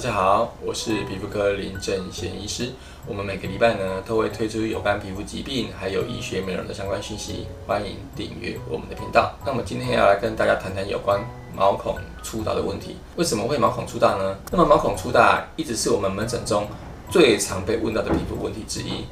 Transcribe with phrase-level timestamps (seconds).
[0.00, 2.72] 大家好，我是皮肤科林正贤医师。
[3.06, 9.34] 我们每个礼拜呢都会推出有关皮肤疾病还有医学美容的相关讯息，欢迎订阅我们的频道。
[9.44, 11.20] 那么今天要来跟大家谈谈有关
[11.54, 12.96] 毛孔粗大的问题。
[13.16, 14.38] 为什么会毛孔粗大呢？
[14.50, 16.66] 那么毛孔粗大一直是我们门诊中
[17.10, 19.04] 最常被问到的皮肤问题之一。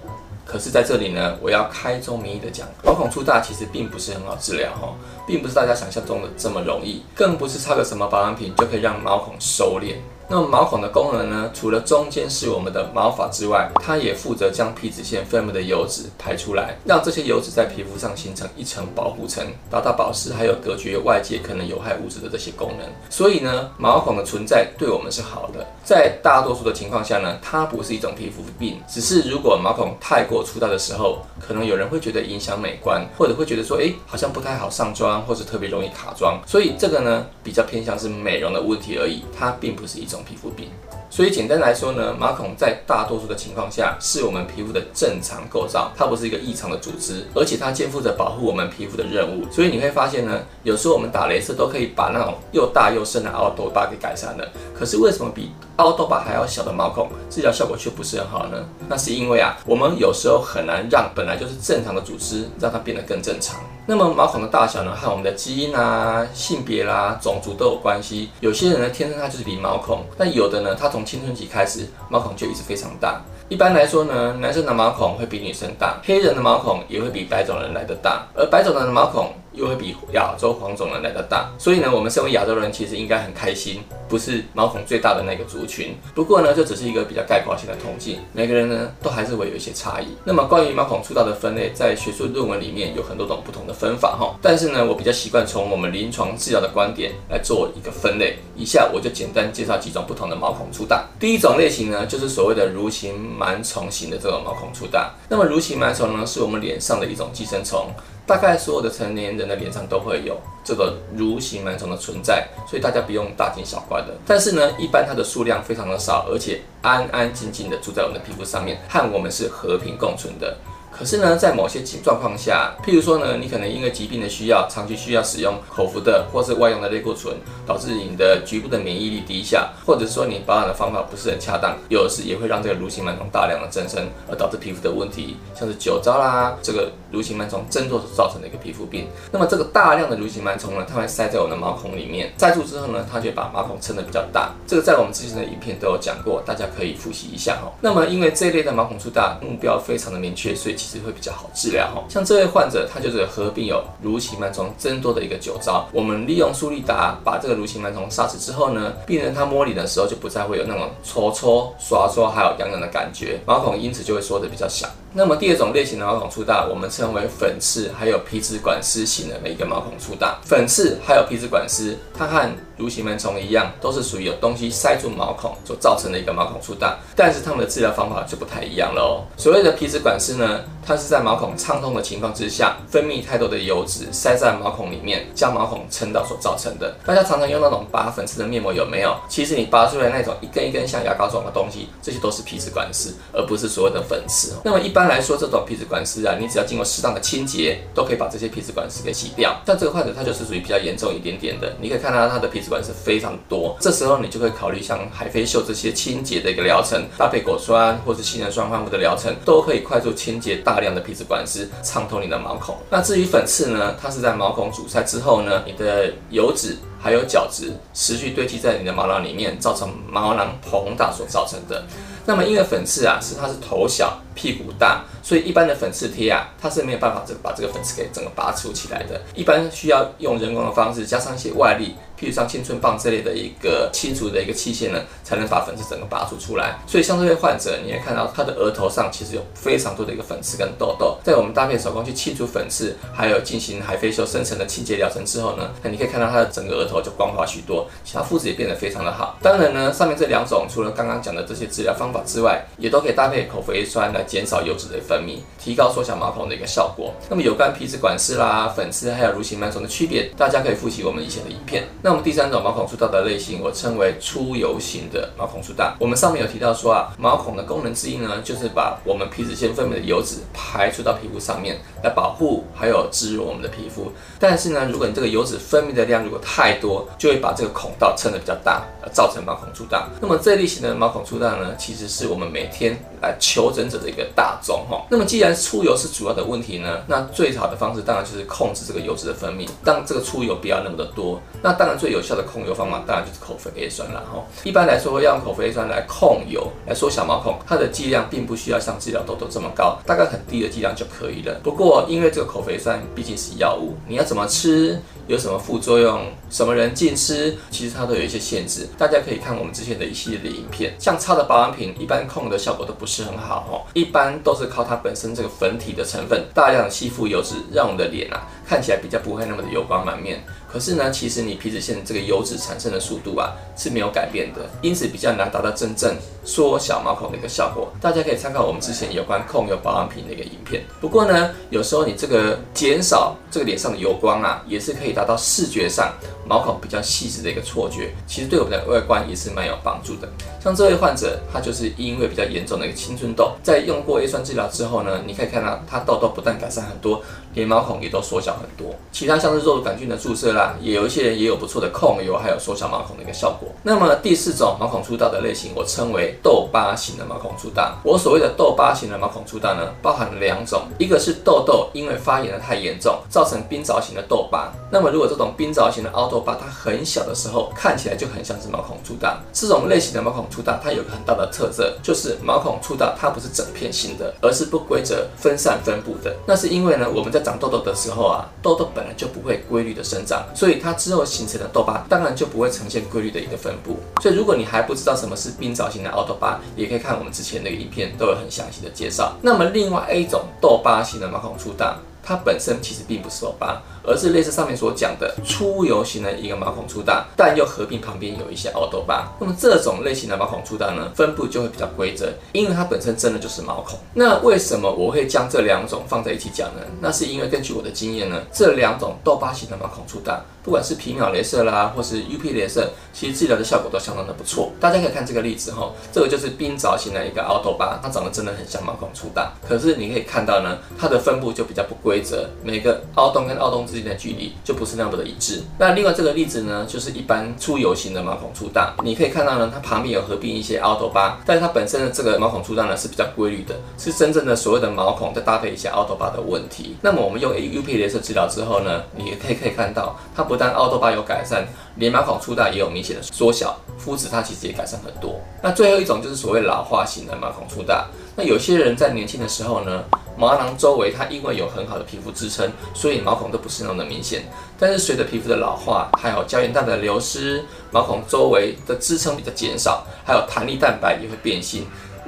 [0.47, 4.95] 可是在这里呢，我要开宗明义的讲，毛孔粗大其实并不是很好治疗哈，
[5.27, 9.97] 并不是大家想象中的这么容易，更不是擦个什么保养品就可以让毛孔收敛。
[10.31, 11.51] 那么毛孔的功能呢？
[11.55, 22.87] 除了中间是我们的毛发之外，它也负责将皮脂腺分泌的油脂排出来，让这些油脂在皮肤上形成一层保护层，达到保湿还有隔绝外界可能有害物质的这些功能。
[23.09, 25.67] 所以呢，毛孔的存在对我们是好的。
[25.83, 36.39] 在大多数的情况下呢，它不是一种皮肤病，只是如果毛孔太过粗大的时候，可能有人会觉得影响美观，或者会觉得说，诶，好像不太好上妆，或者特别容易卡妆。
[36.47, 40.18] 所以这个呢，比较偏向是美容的问题而已，它并不是一种。
[40.25, 40.69] 皮肤病，
[41.11, 49.45] 所以简单来说呢，毛孔在大多数的情况下是我们皮肤的正常构造，它不是一个异常的组织，而且它肩负着保护我们皮肤的任务。
[49.51, 58.65] 所以你会发现呢，有时候我们打雷射都可以把那种又大又深的凹痘疤给改善了，可是为什么比凹痘疤还要小的毛孔治疗效果却不是很好呢？
[58.89, 63.61] 那是因为啊，我们有时候很难让本来就是正常的组织让它变得更正常。
[63.91, 68.29] 那么毛孔的大小呢，和我们的基因啊、性别啦、种族都有关系。
[68.41, 73.23] 有些人呢，天生他就是零毛孔，但有的呢，他从青春期开始毛孔就一直非常大。
[73.49, 79.33] 一般来说呢，男生的毛孔会比女生大，黑人的毛孔也会比白种人来的大，而白种人的毛孔。
[79.59, 85.97] 又会比亚洲黄种人来得大，所以呢，我们身为亚洲人，其实应该很开心，不是毛孔最大的那个族群。
[86.15, 90.07] 不过呢，这只是一个比较概括性的统计，每个人呢都还是会有一些差异。
[90.25, 94.35] 那么关于毛孔粗大的分类，在学术论文里面有很多种不同的分法哈。
[94.41, 98.39] 但是呢，我比较习惯从我们临床治疗的观点来做一个分类。
[98.57, 101.05] 以下我就简单介绍几种不同的毛孔粗大。
[101.19, 105.13] 第一种类型呢，就是所谓的蠕形螨虫型的这种毛孔粗大。
[105.29, 107.89] 那么蠕形螨虫呢，是我们脸上的一种寄生虫。
[108.29, 114.09] 大概所有的成年人的脸上都会有这个蠕形螨虫的存在，所以大家不用大惊小怪的。
[114.27, 120.55] 但是呢，一般它的数量非常的少，而且安安静静的住在我们的皮肤上面，和我们是和平共存的。
[120.99, 127.33] 可是呢，在某些情状况下，譬如说呢，你可能因为疾病的需要，长期需要使用口服的或是外用的类固醇，
[127.65, 139.07] 导致你的局部的免疫力低下，或者说你保养的方法不是很恰当，有的时也会让这个蠕形螨虫大量的增生，而导致皮肤的问题，像是酒糟啦，这个蠕形螨虫增多所造成的一个皮肤病。
[139.31, 144.51] 那么这个大量的蠕形螨虫呢，它会塞在我的毛孔里面，塞住之后呢，它就把毛孔撑得比较大。
[144.67, 147.73] 这个在我们之前的影片都有讲过，大家可以复习一下哈。
[147.81, 155.87] 那么因为这一类的毛孔粗大，目标非常的明确，所以其实会比较好治疗哈，像这位患者，他就是合并有蠕形螨虫增多的一个酒糟。
[155.93, 164.89] 我们利用苏利达把这个蠕形螨虫杀死之后呢，病人他摸你的时候就不再会有那种搓搓、刷刷还有痒痒的感觉，毛孔因此就会缩得比较小。
[165.19, 170.39] 那么第二种类型的毛孔粗大，我们称为粉刺还有皮脂管丝型的一个毛孔粗大。
[170.45, 172.49] 粉刺还有皮脂管丝，它和
[172.79, 179.27] 蠕形螨虫一样，都是属于有东西塞住毛孔所造成的一个毛孔粗大，但是它们的治疗方法就不太一样了哦。
[179.37, 186.95] 所谓的皮脂管丝呢，它是在毛孔畅通的情况之下，分泌太多的油脂塞在毛孔里面，将毛孔撑到所造成的。
[187.05, 189.17] 大家常常用那种拔粉刺的面膜有没有？
[189.29, 194.53] 其实你拔出来那种一根一根像牙膏状的东西，这些都是皮脂管丝，而不是所谓的粉刺。
[194.63, 199.61] 那么一般来说，这种皮脂管丝啊，你只要经过适当的清洁，都可以把这些皮脂管丝给洗掉。
[199.65, 212.77] 但这个患者他就是属于比较严重一点点的，你可以看到他的皮脂管是非常多，这时候你就会考虑像海飞秀这些清洁的一个疗程，搭配果酸或是杏仁酸换肤的疗程，都可以快速清洁大量的皮脂管丝，畅通你的毛孔。
[212.91, 221.85] 那至于粉刺呢，它是在毛孔阻塞之后呢，你的油脂还有角质持续堆积在你的毛囊里面，造成毛囊膨大所造成的。
[222.29, 231.95] 那么因为粉刺啊，是它是头小屁股大，所以一般的粉刺贴啊，它是没有办法这把这个粉刺给整个拔除起来的，一般需要用人工的方式，加上一些外力。
[232.21, 236.79] 譬如像青春棒这类的一个清除的一个器械呢，才能把粉刺整个拔出出来。
[236.87, 241.19] 所以像这位患者，你会看到他的额头上其实有非常多的一个粉刺跟痘痘。
[241.23, 249.39] 在我们搭配手工去清除粉刺，还有进行海飞秀深层的清洁疗程之后呢，那你可以看到他的整个额头就光滑许多，其他肤质也变得非常的好。
[249.43, 257.15] 当然呢，上面这两种除了刚刚讲的这些治疗方法之外，也都可以搭配口服 A 酸来减少油脂的分泌，提高缩小毛孔的一个效果。
[257.29, 261.85] 那么有关皮脂管丝啦、粉刺还有蠕形螨虫的区别，大家可以复习我们以前的影片。
[262.15, 265.95] 么第三种毛孔粗大的类型，我称为出油型的毛孔粗大。
[265.99, 274.13] 我们上面有提到说啊，毛孔的功能之一呢，就是把我们皮脂腺分泌的油脂排出到皮肤上面，来保护还有滋润我们的皮肤。
[274.39, 280.09] 但是呢，如果你这个油脂分泌的量如果太多，就会把这个孔道撑得比较大，造成毛孔粗大。
[280.21, 285.05] 那么这类型的毛孔粗大呢，其实是我们每天来求诊者的一个大宗哈。
[285.11, 291.41] 那么既然出油是主要的问题呢，那最好的方式当然就是控制这个油脂的分泌，让这个出油不要那么的多。
[291.63, 294.45] 那当然最有效的控油方法当然就是口服 A 酸了哈。
[294.65, 301.61] 一般来说要用口服 A 酸来控油，来缩小毛孔，它的剂量并不需要像治疗痘痘这么高，大概很低的剂量就可以了。
[301.63, 304.99] 不过因为这个口服酸毕竟是药物，你要怎么吃？
[305.27, 306.27] 有什么副作用？
[306.49, 307.55] 什么人禁吃？
[307.71, 308.89] 其实它都有一些限制。
[308.97, 313.85] 大家可以看我们之前的一系列的影片，像擦的保养品，一般控油的效果都不是很好哦。
[313.93, 320.45] 一般都是靠它本身这个粉体的成分，大量吸附油脂，让我们的脸啊看起来比较不会那么的油光满面。
[320.71, 326.15] 可是呢，其实你皮脂腺这个油脂产生的速度啊是没有改变的，因此比较难达到真正
[326.49, 327.93] 缩小毛孔的一个效果。
[328.01, 330.83] 大家可以参考我们之前有关控油保养品的一个影片。
[330.99, 336.11] 不过呢，有时候你这个减少这个脸上的油光啊，也是可以达到视觉上
[336.49, 338.15] 毛孔比较细致的一个错觉。
[338.27, 340.27] 其实对我们的外观也是蛮有帮助的。
[340.65, 347.23] 像这位患者，他就是因为比较严重的一个青春痘，在用过 A 酸治疗之后呢，你可以看到他痘痘不但改善很多，
[347.55, 348.95] 连毛孔也都缩小很多。
[349.13, 353.69] 其他像是肉毒杆菌的注射啦，也有一些人也有不错的控油，还有缩小毛孔的一个效果。
[353.83, 357.97] 那么第四种毛孔粗大的类型，我称为痘疤型的毛孔粗大。
[358.03, 364.73] 我所谓的痘疤型的毛孔粗大呢，包含两种，一个是痘痘因为发炎的太严重，造成冰凿型的痘疤。
[364.91, 369.39] 那么如果这种冰凿型的凹痘疤，它很小的时候，看起来就很像是毛孔粗大。
[369.53, 376.35] 这种类型的毛孔粗大，它有个很大的特色，就是毛孔粗大，它不是整片性的，而是不规则分散分布的。
[376.47, 383.99] 那是因为呢，我们在长痘痘的时候啊，痘痘本来就不会规律的生长，所以它之后形成的痘疤当然就不会呈现规律的一个分布。
[384.23, 389.33] 所以如果你还不知道什么是冰凿型的凹痘疤，也可以看我们之前那个影片，都有很详细的介绍。
[389.43, 393.83] 那么另外一种痘疤型的毛孔粗大，它本身其实并不是痘疤。
[394.11, 399.31] 而是类似上面所讲的出油型的一个毛孔粗大，但又合并旁边有一些凹痘疤。
[399.39, 403.99] 那么这种类型的毛孔粗大呢，分布就会比较规则，因为它本身真的就是毛孔。
[404.15, 406.81] 那为什么我会将这两种放在一起讲呢？
[407.03, 414.71] 那是因为根据我的经验呢，这两种痘疤型的毛孔粗大，不管是皮秒镭射啦，或是 UP 镭射，其实治疗的效果都相当的不错。
[414.79, 425.63] 大家可以看这个例子哈，这个就是冰凿型的一个凹痘疤，它长得真的很像毛孔粗大，可是你可以看到呢，它的分布就比较不规则，每个凹洞跟凹洞之间的距离就不是那么的一致。
[425.79, 436.99] 那另外这个例子呢，就是一般出油型的毛孔粗大，你可以看到呢，它旁边有合并一些凹痘疤，但是它本身的这个毛孔粗大呢是比较规律的，是真正的所谓的毛孔再搭配一些凹痘疤的问题。
[437.01, 441.67] 那么我们用 UP 镭射治疗之后呢，你也可以可以看到，它不但凹痘疤有改善，
[441.97, 445.41] 连毛孔粗大也有明显的缩小，肤质它其实也改善很多。
[445.63, 448.07] 那最后一种就是所谓老化型的毛孔粗大，
[448.37, 450.05] 那有些人在年轻的时候呢，
[450.37, 454.43] 毛囊周围它因为有很好的皮肤支撑，所以毛孔都不是那么的明显。
[454.79, 461.87] 但是随着皮肤的老化，还有胶原蛋白的流失，毛孔周围的支撑比较减少，还有弹力蛋白也会变性，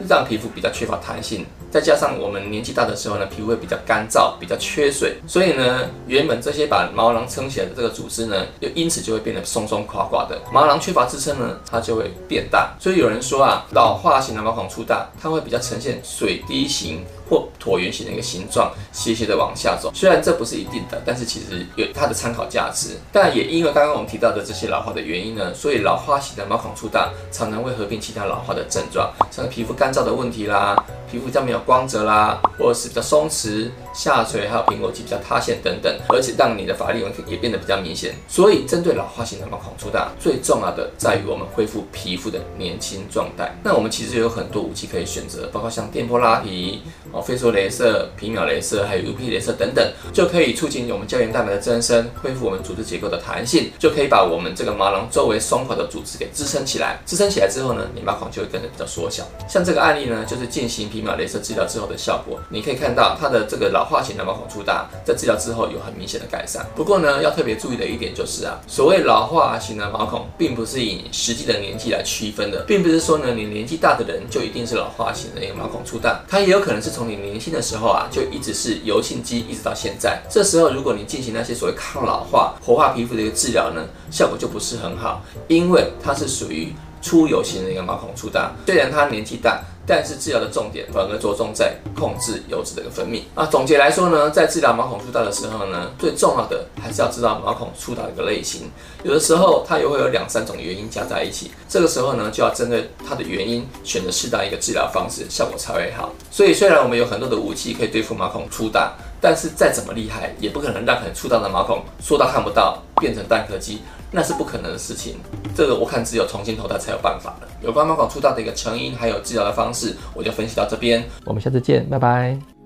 [0.08, 1.46] 让皮肤比较缺乏弹性。
[1.70, 10.36] 再加上我们年纪大的时候呢，皮肤会比较干燥，比较缺水，所以呢，原本这些把毛囊撑起来的这个组织呢，又因此就会变得松松垮垮的。
[10.52, 12.74] 毛囊缺乏支撑呢，它就会变大。
[12.80, 19.92] 所以有人说啊，老化型的毛孔粗大，它会比较呈现水滴型或椭圆形的一个形状，斜斜的往下走。
[19.94, 22.96] 虽然这不是一定的，但是其实有它的参考价值。
[23.12, 30.76] 但也因为刚刚我们提到的这些老化的原因呢，所以老化型的毛孔粗大常常会合并其他老化的症状，像皮肤干燥的问题啦。
[31.10, 38.14] 皮肤比较没有光泽啦，或者是比较松弛、下垂，还有苹果肌比较塌陷等等，而且让你的法令纹也变得比较明显。
[38.28, 43.52] 所以，针对老化型的毛孔粗大，最重要的在于我们恢复皮肤的年轻状态。
[43.64, 57.00] 那我们其实有很多武器可以选择，包括像电波拉皮、哦，飞梭镭射、皮秒镭射，还有 UP 镭射等等，就可以促进我们胶原蛋白的增生，恢复我们组织结构的弹性，就可以把我们这个毛囊周围松垮的组织给支撑起来。
[57.04, 59.24] 支撑起来之后呢，你毛孔就会跟着比较缩小。
[59.48, 61.00] 像这个案例呢，就是进行皮。
[61.00, 66.66] 皮秒镭射治疗之后的效果，你可以看到它的这个老老化型的毛孔粗大，在治疗之后有很明显的改善。
[66.76, 80.20] 不过呢，要特别注意的一点就是啊，所谓老化型的毛孔，并不是以实际的年纪来区分的，并不是说呢，你年纪大的人就一定是老化型的一个毛孔粗大，它也有可能是从你年轻的时候啊，就一直是油性肌，一直到现在。
[80.28, 86.74] 这时候如果你进行那些所谓抗老化、活化皮肤的一个治疗呢，效果就不是很好，因为它是属于。
[87.02, 88.52] 出油型的一个毛孔粗大。
[88.66, 89.58] 虽然它年纪大。
[89.90, 93.22] 但是治疗的重点反而着重在控制油脂的一个分泌。
[93.34, 98.70] 啊，总结来说呢，在治疗毛孔粗大的时候呢，最重要的还是要知道毛孔粗大的一个类型。
[99.02, 106.12] 有的时候它也会有两三种原因加在一起，这个时候呢，就要针对它的原因选择适当一个治疗方式，效果才会好。
[106.30, 113.82] 所以虽然我们有很多的武器可以对付毛孔粗大，但是再怎么厉害，也不可能让很粗大的毛孔缩到看不到，变成蛋壳肌。
[114.10, 115.16] 那是不可能的事情，
[115.54, 117.48] 这个我看只有重新投胎才有办法了。
[117.62, 121.04] 有关猫狗出道的一个成因，还有治疗的方式，我就分析到这边。
[121.24, 122.59] 我们下次见，拜拜。